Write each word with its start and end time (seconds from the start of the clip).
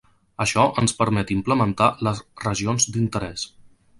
Això 0.45 0.63
ens 0.81 0.95
permet 1.01 1.33
implementar 1.35 1.91
les 2.07 2.23
Regions 2.45 2.91
d'Interès. 2.95 3.47